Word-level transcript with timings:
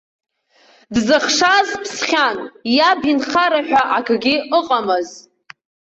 Дзыхшаз 0.93 1.67
ԥсхьан, 1.83 2.37
иаб 2.75 3.01
инхара 3.11 3.59
ҳәа 3.67 3.81
акгьы 3.97 4.35
ыҟамызт. 4.57 5.17